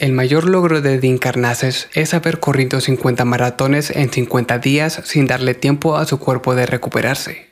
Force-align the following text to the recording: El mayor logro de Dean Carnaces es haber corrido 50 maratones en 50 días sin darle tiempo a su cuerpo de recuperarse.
El 0.00 0.12
mayor 0.12 0.48
logro 0.48 0.80
de 0.80 0.98
Dean 0.98 1.18
Carnaces 1.18 1.90
es 1.92 2.14
haber 2.14 2.40
corrido 2.40 2.80
50 2.80 3.26
maratones 3.26 3.90
en 3.90 4.10
50 4.10 4.58
días 4.58 5.02
sin 5.04 5.26
darle 5.26 5.52
tiempo 5.52 5.98
a 5.98 6.06
su 6.06 6.18
cuerpo 6.18 6.54
de 6.54 6.64
recuperarse. 6.64 7.49